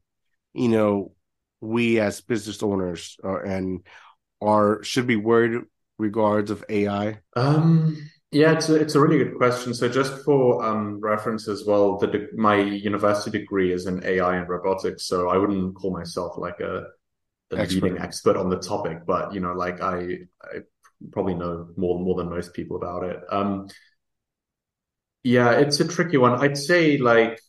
[0.52, 1.12] you know
[1.60, 3.86] we as business owners uh, and
[4.42, 5.62] are should be worried
[5.98, 7.96] regards of ai um
[8.30, 11.98] yeah it's a, it's a really good question so just for um reference as well
[11.98, 16.58] the my university degree is in ai and robotics so i wouldn't call myself like
[16.60, 16.84] a
[17.52, 17.82] a expert.
[17.82, 20.58] leading expert on the topic, but you know, like I, I
[21.10, 23.20] probably know more more than most people about it.
[23.30, 23.68] Um,
[25.22, 26.40] yeah, it's a tricky one.
[26.42, 27.40] I'd say like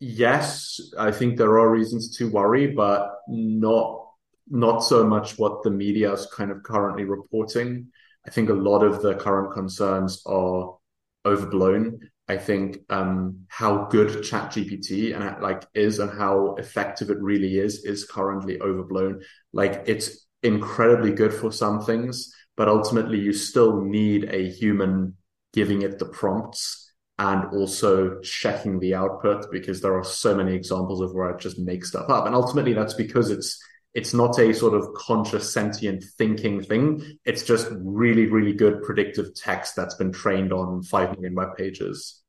[0.00, 4.01] yes, I think there are reasons to worry, but not
[4.48, 7.88] not so much what the media is kind of currently reporting.
[8.26, 10.76] I think a lot of the current concerns are
[11.24, 12.00] overblown.
[12.28, 17.84] I think um, how good ChatGPT and like is and how effective it really is
[17.84, 19.22] is currently overblown.
[19.52, 25.16] Like it's incredibly good for some things, but ultimately you still need a human
[25.52, 31.00] giving it the prompts and also checking the output because there are so many examples
[31.00, 32.26] of where it just makes stuff up.
[32.26, 33.62] And ultimately that's because it's
[33.94, 37.18] it's not a sort of conscious sentient thinking thing.
[37.24, 42.22] It's just really, really good predictive text that's been trained on five million web pages.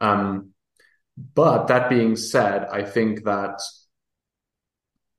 [0.00, 0.50] Um,
[1.34, 3.60] but that being said, I think that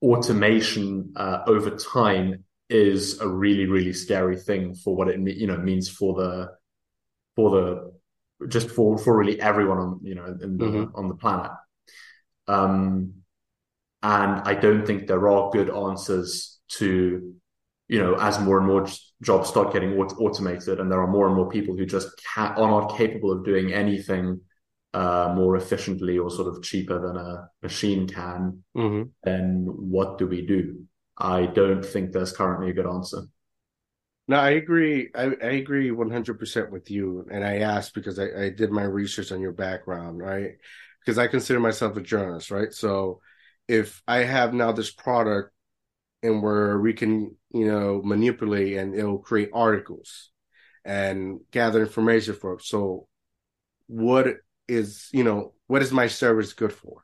[0.02, 5.58] automation uh, over time is a really, really scary thing for what it you know
[5.58, 6.52] means for the
[7.36, 10.96] for the just for for really everyone on you know in the, mm-hmm.
[10.96, 11.52] on the planet.
[12.48, 13.19] Um,
[14.02, 17.34] and I don't think there are good answers to,
[17.88, 18.88] you know, as more and more
[19.22, 22.54] jobs start getting aut- automated and there are more and more people who just ca-
[22.56, 24.42] are not capable of doing anything
[24.94, 29.10] uh, more efficiently or sort of cheaper than a machine can, mm-hmm.
[29.24, 30.84] then what do we do?
[31.18, 33.24] I don't think there's currently a good answer.
[34.28, 35.10] No, I agree.
[35.14, 37.28] I, I agree 100% with you.
[37.32, 40.52] And I asked because I, I did my research on your background, right?
[41.04, 42.72] Because I consider myself a journalist, right?
[42.72, 43.22] So
[43.70, 45.54] if I have now this product
[46.24, 50.32] and where we can, you know, manipulate and it'll create articles
[50.84, 52.64] and gather information for it.
[52.64, 53.08] So
[53.86, 57.04] what is, you know, what is my service good for?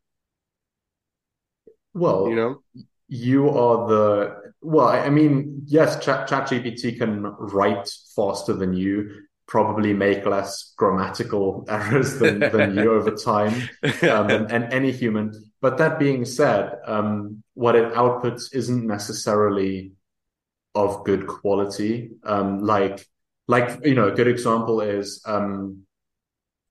[1.93, 2.63] Well, you know,
[3.08, 9.93] you are the well, I mean, yes, Chat ChatGPT can write faster than you, probably
[9.93, 13.54] make less grammatical errors than, than you over time,
[14.10, 15.32] um, and, and any human
[15.65, 19.93] but that being said, um, what it outputs isn't necessarily
[20.75, 22.12] of good quality.
[22.23, 23.04] Um, like,
[23.47, 25.88] like you know, a good example is um,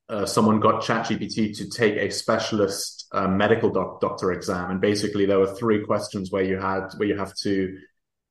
[0.08, 5.26] uh, someone got ChatGPT to take a specialist uh, medical doc- doctor exam, and basically
[5.26, 7.76] there were three questions where you had where you have to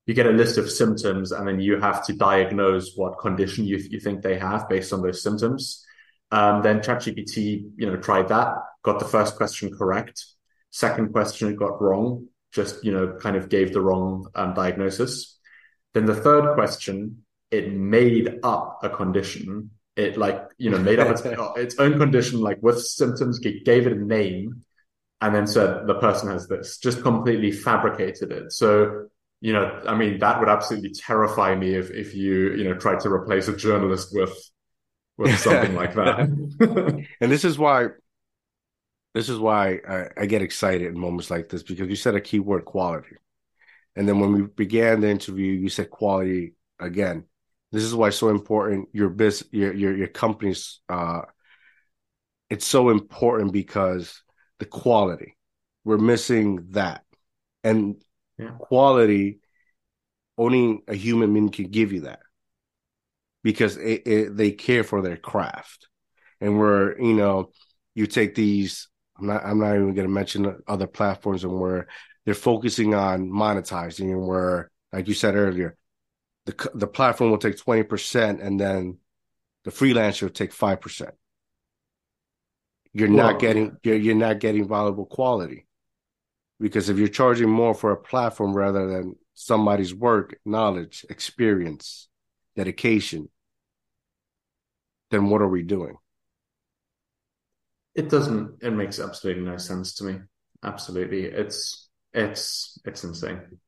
[0.06, 3.80] you get a list of symptoms, and then you have to diagnose what condition you
[3.90, 5.86] you think they have based on those symptoms.
[6.32, 10.24] Um, then ChatGPT, you know, tried that, got the first question correct,
[10.74, 15.38] Second question it got wrong, just, you know, kind of gave the wrong um, diagnosis.
[15.94, 19.70] Then the third question, it made up a condition.
[19.96, 21.22] It like, you know, made up its,
[21.58, 24.64] its own condition, like with symptoms, gave it a name,
[25.22, 28.52] and then said the person has this, just completely fabricated it.
[28.52, 29.10] So,
[29.42, 33.02] you know, I mean, that would absolutely terrify me if, if you, you know, tried
[33.02, 34.36] to replace a journalist with,
[35.20, 37.06] with something like that.
[37.22, 37.90] and this is why
[39.14, 42.22] this is why I, I, get excited in moments like this because you said a
[42.22, 43.16] keyword quality.
[43.96, 47.26] And then when we began the interview, you said quality again.
[47.72, 51.22] This is why it's so important your business your your your company's uh
[52.50, 54.22] it's so important because
[54.60, 55.38] the quality.
[55.84, 57.04] We're missing that.
[57.64, 58.02] And
[58.38, 58.52] yeah.
[58.60, 59.40] quality
[60.38, 62.20] only a human being can give you that
[63.44, 65.88] because it, it, they care for their craft
[66.42, 67.52] and we're you know
[67.94, 71.88] you take these I'm not I'm not even going to mention other platforms and where
[72.26, 75.78] they're focusing on monetizing and where, like you said earlier,
[76.46, 78.98] the the platform will take 20% and then
[79.64, 81.12] the freelancer will take 5%.
[82.92, 85.66] You're not getting you're, you're not getting valuable quality.
[86.60, 92.08] Because if you're charging more for a platform rather than somebody's work, knowledge, experience,
[92.56, 93.30] dedication,
[95.12, 95.98] then what are we doing?
[97.96, 98.64] It doesn't.
[98.64, 100.20] It makes absolutely no sense to me.
[100.64, 103.60] Absolutely, it's it's it's insane.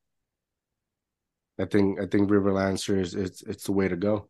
[1.58, 4.28] I think I think Revolancer is it's it's the way to go.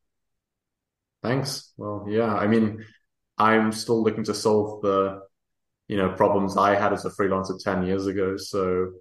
[1.22, 1.72] Thanks.
[1.76, 2.34] Well, yeah.
[2.34, 2.84] I mean,
[3.38, 5.20] I'm still looking to solve the
[5.88, 8.36] you know problems I had as a freelancer ten years ago.
[8.36, 8.92] So,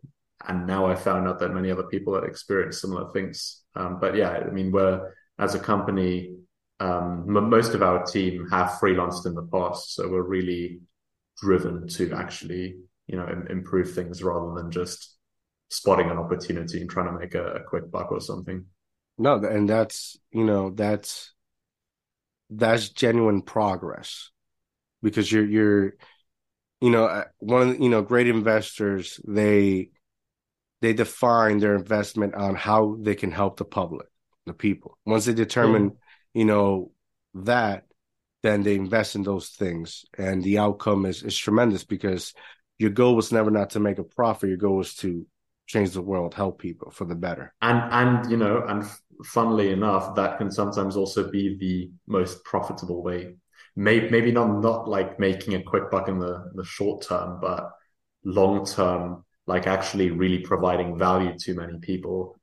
[0.47, 3.63] and now I found out that many other people that experience similar things.
[3.75, 6.35] Um, but yeah, I mean, we're as a company
[6.80, 10.80] um, most of our team have freelanced in the past, so we're really
[11.42, 12.76] driven to actually,
[13.08, 15.16] you know, Im- improve things rather than just
[15.70, 18.66] spotting an opportunity and trying to make a, a quick buck or something.
[19.18, 21.34] No, and that's you know that's
[22.50, 24.32] that's genuine progress.
[25.02, 25.94] Because you're you're
[26.82, 29.92] you know uh, one of the, you know great investors they
[30.82, 34.08] they define their investment on how they can help the public
[34.46, 34.98] the people.
[35.06, 35.98] Once they determine
[36.36, 36.91] you know,
[37.34, 37.86] that,
[38.43, 40.06] then they invest in those things.
[40.17, 42.34] And the outcome is, is tremendous because
[42.78, 44.50] your goal was never not to make a profit.
[44.50, 45.26] Your goal was to
[45.65, 47.54] change the world, help people for the better.
[47.62, 48.84] And, and, you know, and
[49.24, 53.38] funnily enough, that can sometimes also be the most profitable way.
[53.78, 57.71] Maybe, maybe not, not like making a quick buck in the, the short term, but
[58.26, 62.35] long term, like actually really providing value to many people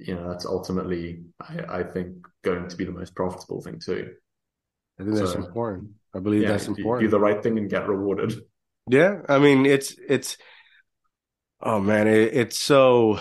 [0.00, 4.12] you know that's ultimately I, I, think going to be the most profitable thing too.
[4.98, 5.90] I think that's so, important.
[6.14, 7.06] I believe yeah, that's important.
[7.06, 8.34] Do the right thing and get rewarded.
[8.88, 10.36] Yeah, I mean it's it's
[11.60, 13.20] oh man, it, it's so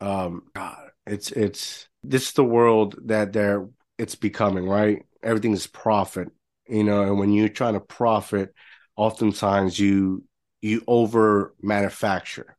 [0.00, 3.68] um God, it's it's this is the world that they're
[3.98, 5.04] it's becoming, right?
[5.22, 6.28] Everything is profit,
[6.68, 8.52] you know, and when you're trying to profit,
[8.96, 10.24] oftentimes you
[10.60, 12.56] you over manufacture.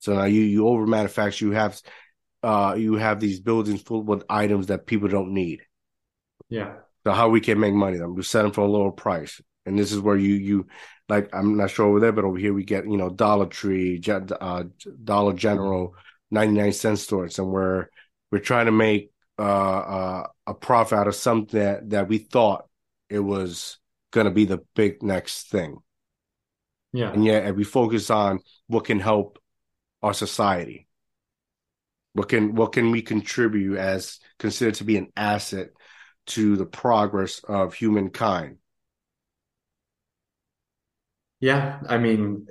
[0.00, 1.80] So now you you over manufacture, you have
[2.42, 5.62] uh, you have these buildings full with items that people don't need.
[6.48, 6.74] Yeah.
[7.04, 8.14] So how we can make money them?
[8.14, 10.66] We sell them for a lower price, and this is where you you
[11.08, 14.00] like I'm not sure over there, but over here we get you know Dollar Tree,
[14.08, 14.64] uh,
[15.04, 15.96] Dollar General,
[16.30, 17.86] ninety nine cent stores, and we're
[18.30, 22.68] we're trying to make uh, uh, a profit out of something that, that we thought
[23.08, 23.78] it was
[24.12, 25.78] going to be the big next thing.
[26.92, 29.38] Yeah, and yet and we focus on what can help
[30.02, 30.86] our society
[32.14, 35.70] what can what can we contribute as considered to be an asset
[36.26, 38.58] to the progress of humankind?
[41.40, 42.46] Yeah, I mean,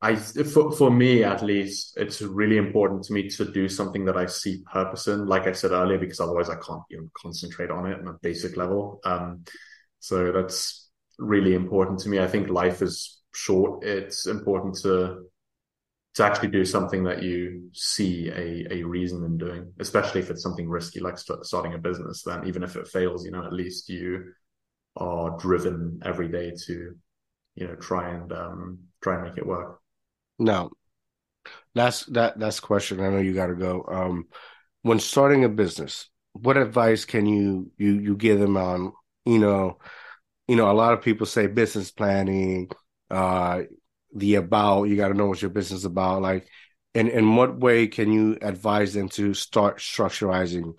[0.00, 4.16] I for, for me at least, it's really important to me to do something that
[4.16, 5.26] I see purpose in.
[5.26, 8.56] Like I said earlier, because otherwise I can't even concentrate on it on a basic
[8.56, 9.00] level.
[9.04, 9.44] Um,
[9.98, 12.18] so that's really important to me.
[12.18, 13.84] I think life is short.
[13.84, 15.26] It's important to
[16.14, 20.42] to actually do something that you see a, a reason in doing, especially if it's
[20.42, 23.52] something risky like st- starting a business, then even if it fails, you know, at
[23.52, 24.32] least you
[24.96, 26.94] are driven every day to,
[27.54, 29.80] you know, try and um, try and make it work.
[30.38, 30.70] No,
[31.74, 33.00] that's that that's question.
[33.00, 33.84] I know you got to go.
[33.86, 34.26] Um,
[34.82, 38.92] when starting a business, what advice can you you you give them on?
[39.24, 39.78] You know,
[40.48, 42.70] you know, a lot of people say business planning,
[43.10, 43.62] uh,
[44.14, 46.48] the about you got to know what your business about like
[46.94, 50.78] in in what way can you advise them to start structurizing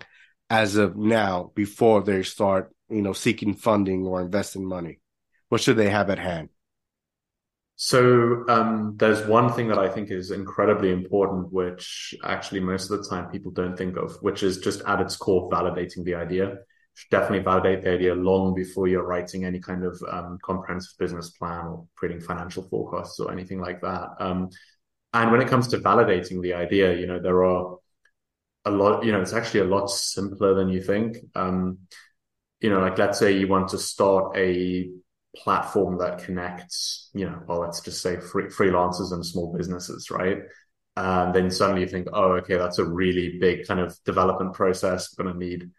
[0.50, 5.00] as of now before they start you know seeking funding or investing money?
[5.48, 6.50] What should they have at hand?
[7.76, 13.02] So um, there's one thing that I think is incredibly important, which actually most of
[13.02, 16.58] the time people don't think of, which is just at its core validating the idea
[17.10, 21.66] definitely validate the idea long before you're writing any kind of um, comprehensive business plan
[21.66, 24.08] or creating financial forecasts or anything like that.
[24.18, 24.50] Um,
[25.14, 27.76] and when it comes to validating the idea, you know, there are
[28.64, 31.18] a lot, you know, it's actually a lot simpler than you think.
[31.34, 31.78] Um,
[32.60, 34.90] you know, like let's say you want to start a
[35.36, 40.38] platform that connects, you know, well, let's just say free, freelancers and small businesses, right?
[40.96, 45.08] And then suddenly you think, oh, okay, that's a really big kind of development process.
[45.14, 45.70] Going to need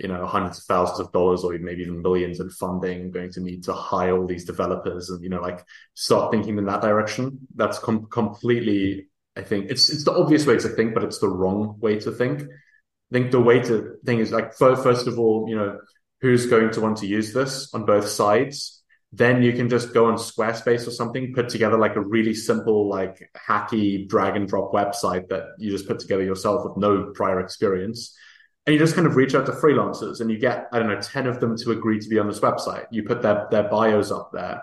[0.00, 3.40] you know hundreds of thousands of dollars or maybe even millions in funding going to
[3.40, 7.38] need to hire all these developers and you know like start thinking in that direction.
[7.54, 11.28] That's com- completely i think it's it's the obvious way to think but it's the
[11.28, 12.42] wrong way to think.
[12.42, 15.78] I think the way to think is like first of all you know
[16.20, 18.82] who's going to want to use this on both sides?
[19.12, 22.88] Then you can just go on Squarespace or something, put together like a really simple,
[22.88, 27.40] like hacky drag and drop website that you just put together yourself with no prior
[27.40, 28.16] experience.
[28.66, 31.00] And you just kind of reach out to freelancers and you get, I don't know,
[31.00, 32.86] 10 of them to agree to be on this website.
[32.90, 34.62] You put their, their bios up there.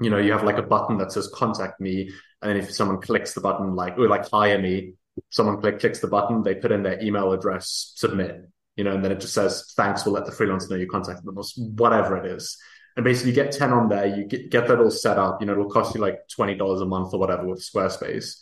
[0.00, 2.10] You know, you have like a button that says contact me.
[2.40, 4.94] And then if someone clicks the button, like, or like hire me,
[5.30, 9.04] someone click, clicks the button, they put in their email address, submit, you know, and
[9.04, 11.44] then it just says, thanks, we'll let the freelancer know you contacted them or
[11.76, 12.56] whatever it is
[12.96, 15.46] and basically you get 10 on there you get, get that all set up you
[15.46, 18.38] know it'll cost you like $20 a month or whatever with squarespace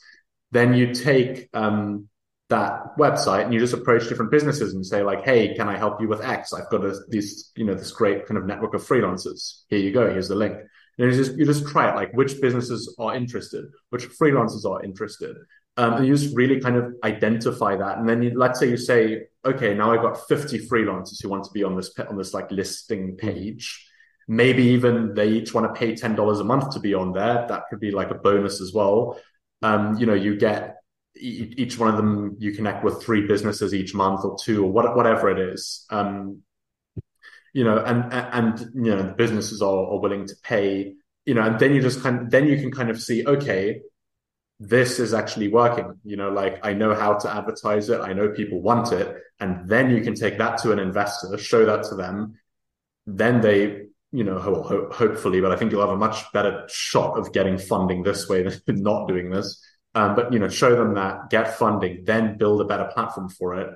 [0.51, 2.09] then you take um,
[2.51, 6.01] that website and you just approach different businesses and say like hey can i help
[6.01, 6.53] you with x?
[6.53, 9.63] I've got a, this you know this great kind of network of freelancers.
[9.69, 10.11] Here you go.
[10.11, 10.57] Here's the link.
[10.99, 14.83] And you just you just try it like which businesses are interested which freelancers are
[14.85, 15.37] interested.
[15.77, 17.99] Um, and you just really kind of identify that.
[17.99, 21.45] And then you, let's say you say okay now i've got 50 freelancers who want
[21.45, 23.87] to be on this on this like listing page.
[24.27, 27.47] Maybe even they each want to pay ten dollars a month to be on there.
[27.49, 29.19] That could be like a bonus as well.
[29.63, 30.80] Um, you know, you get
[31.17, 32.37] each one of them.
[32.39, 35.87] You connect with three businesses each month or two or what, whatever it is.
[35.91, 36.43] Um,
[37.53, 40.95] you know, and and you know the businesses are, are willing to pay.
[41.27, 43.81] You know, and then you just kind of, then you can kind of see okay,
[44.59, 45.99] this is actually working.
[46.05, 48.01] You know, like I know how to advertise it.
[48.01, 49.17] I know people want it.
[49.41, 52.35] And then you can take that to an investor, show that to them.
[53.07, 56.65] Then they you know, ho- ho- hopefully, but I think you'll have a much better
[56.69, 59.65] shot of getting funding this way than not doing this.
[59.95, 63.61] Um, but you know, show them that, get funding, then build a better platform for
[63.61, 63.75] it.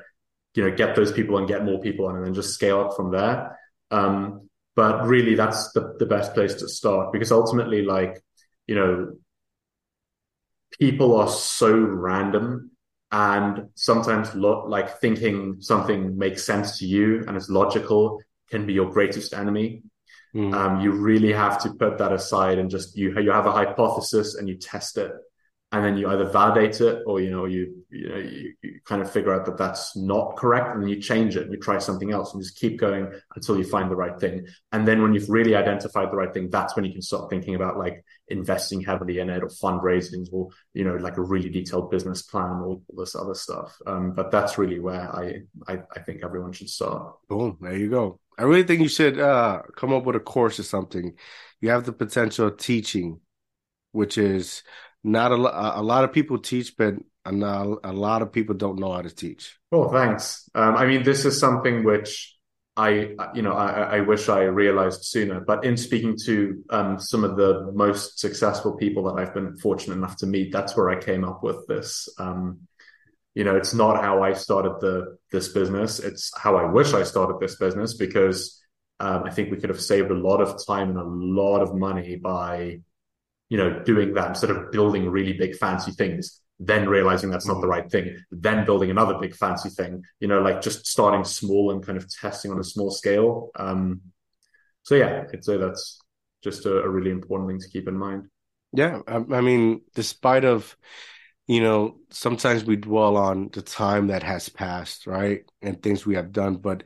[0.55, 2.97] You know, get those people and get more people on, and then just scale up
[2.97, 3.59] from there.
[3.91, 8.23] Um, but really, that's the the best place to start because ultimately, like,
[8.67, 9.17] you know,
[10.79, 12.71] people are so random
[13.11, 18.73] and sometimes lo- like thinking something makes sense to you and is logical can be
[18.73, 19.83] your greatest enemy
[20.35, 20.53] Mm.
[20.53, 24.35] Um, you really have to put that aside and just you you have a hypothesis
[24.35, 25.13] and you test it,
[25.75, 29.03] and then you either validate it or you know you you know you, you kind
[29.03, 31.79] of figure out that that's not correct and then you change it and you try
[31.79, 34.47] something else and just keep going until you find the right thing.
[34.71, 37.57] And then when you've really identified the right thing, that's when you can start thinking
[37.57, 41.91] about like investing heavily in it or fundraising or you know like a really detailed
[41.91, 43.77] business plan or all this other stuff.
[43.85, 47.17] Um, but that's really where I, I I think everyone should start.
[47.29, 48.21] Boom, there you go.
[48.39, 51.15] I really think you should uh, come up with a course or something.
[51.61, 53.21] You have the potential of teaching,
[53.91, 54.63] which is
[55.05, 56.95] not a, a lot of people teach, but
[57.31, 59.57] not, a lot of people don't know how to teach.
[59.71, 60.49] Oh, thanks.
[60.55, 62.37] Um, I mean, this is something which
[62.77, 65.41] I, you know, I, I wish I realized sooner.
[65.41, 69.95] But in speaking to um, some of the most successful people that I've been fortunate
[69.95, 72.09] enough to meet, that's where I came up with this.
[72.19, 72.67] Um,
[73.35, 77.03] you know it's not how i started the this business it's how i wish i
[77.03, 78.63] started this business because
[79.01, 81.75] um, i think we could have saved a lot of time and a lot of
[81.75, 82.79] money by
[83.55, 87.61] you know doing that instead of building really big fancy things then realizing that's not
[87.61, 91.71] the right thing then building another big fancy thing you know like just starting small
[91.71, 94.01] and kind of testing on a small scale um
[94.83, 96.01] so yeah i'd say that's
[96.43, 98.25] just a, a really important thing to keep in mind
[98.73, 100.77] yeah I, I mean despite of
[101.47, 105.45] you know, sometimes we dwell on the time that has passed, right?
[105.61, 106.85] And things we have done, but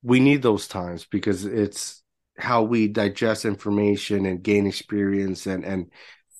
[0.00, 1.99] we need those times because it's
[2.40, 5.90] how we digest information and gain experience and, and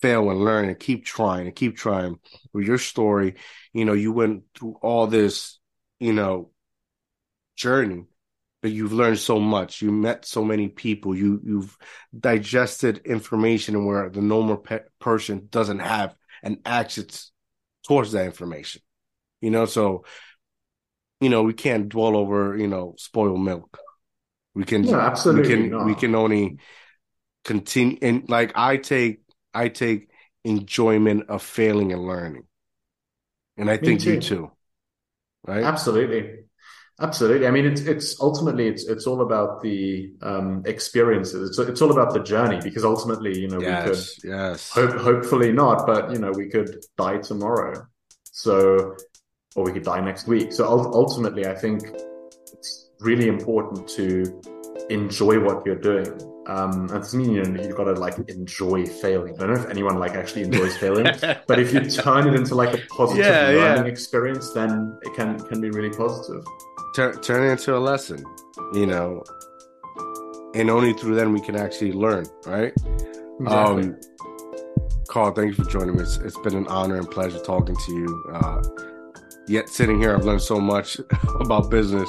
[0.01, 2.18] fail and learn and keep trying and keep trying.
[2.53, 3.36] With your story,
[3.72, 5.59] you know, you went through all this,
[5.98, 6.51] you know,
[7.57, 8.05] journey,
[8.62, 9.82] but you've learned so much.
[9.82, 11.14] You met so many people.
[11.14, 11.76] You, you've
[12.18, 17.30] digested information where the normal pe- person doesn't have an access
[17.86, 18.82] towards that information.
[19.40, 20.05] You know, so
[21.20, 23.78] you know, we can't dwell over, you know, spoiled milk.
[24.55, 25.86] We can yeah, absolutely we can not.
[25.86, 26.59] we can only
[27.44, 29.22] continue and like I take
[29.55, 30.11] I take
[30.44, 32.44] enjoyment of failing and learning.
[33.57, 34.14] And I Me think too.
[34.14, 34.53] you too.
[35.46, 35.64] Right?
[35.64, 36.40] Absolutely.
[37.01, 37.46] Absolutely.
[37.46, 41.51] I mean, it's it's ultimately it's it's all about the um, experiences.
[41.51, 44.92] It's it's all about the journey because ultimately, you know, yes, we could yes, hope,
[45.01, 47.86] hopefully not, but you know, we could die tomorrow.
[48.32, 48.96] So,
[49.57, 50.53] or we could die next week.
[50.53, 51.84] So ultimately, I think
[53.01, 54.40] really important to
[54.90, 56.09] enjoy what you're doing.
[56.46, 59.34] Um, and to me, you know, you've got to like enjoy failing.
[59.36, 61.05] I don't know if anyone like actually enjoys failing,
[61.46, 63.90] but if you turn it into like a positive yeah, learning yeah.
[63.90, 66.44] experience, then it can can be really positive
[66.94, 68.24] turn turn it into a lesson,
[68.72, 69.22] you know.
[70.55, 72.72] And only through then we can actually learn, right?
[73.40, 73.84] Exactly.
[73.84, 74.01] Um,
[75.09, 76.03] Karl, thank you for joining me.
[76.03, 78.32] It's, it's been an honor and pleasure talking to you.
[78.32, 78.62] Uh,
[79.46, 80.98] yet sitting here, I've learned so much
[81.40, 82.09] about business.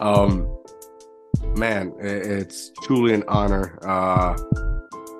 [0.00, 0.62] Um,
[1.56, 3.78] man, it's truly an honor.
[3.82, 4.36] Uh,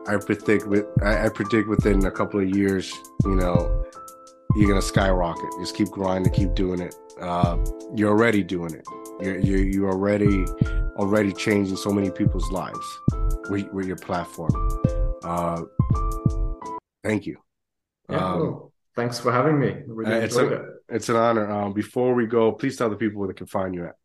[0.07, 2.93] I predict with I predict within a couple of years,
[3.25, 3.85] you know,
[4.57, 5.51] you're gonna skyrocket.
[5.61, 6.95] Just keep grinding, keep doing it.
[7.21, 7.59] Uh,
[7.95, 8.87] you're already doing it.
[9.21, 10.45] You're, you're you're already
[10.97, 12.99] already changing so many people's lives
[13.51, 14.51] with, with your platform.
[15.23, 15.63] Uh,
[17.05, 17.39] thank you.
[18.09, 19.77] Yeah, um, thanks for having me.
[19.87, 20.63] Really uh, it's, a, it.
[20.89, 21.51] it's an honor.
[21.51, 23.97] Um, before we go, please tell the people where they can find you at.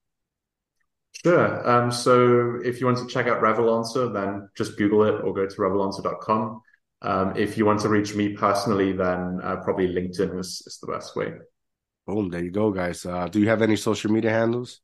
[1.14, 1.70] Sure.
[1.70, 5.46] Um, so if you want to check out Revolancer, then just Google it or go
[5.46, 6.62] to revolancer.com.
[7.02, 10.92] Um, if you want to reach me personally, then uh, probably LinkedIn is, is the
[10.92, 11.34] best way.
[12.08, 13.06] Boom, there you go, guys.
[13.06, 14.82] Uh, do you have any social media handles?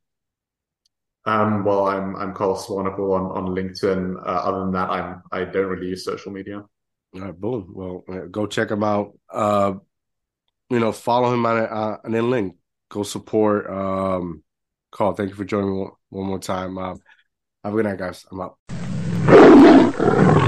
[1.26, 4.16] Um, well, I'm I'm Karl Swanepoel on on LinkedIn.
[4.16, 6.64] Uh, other than that, I'm I don't really use social media.
[7.14, 7.72] All right, boom.
[7.74, 9.18] Well, uh, go check him out.
[9.28, 9.74] Uh,
[10.70, 12.56] you know, follow him on uh, on the link.
[12.88, 13.68] Go support.
[13.68, 14.42] Um,
[14.90, 16.78] Karl, thank you for joining me one, more time.
[16.78, 17.00] Um,
[17.64, 18.26] have a good night, guys.
[18.30, 20.39] I'm out.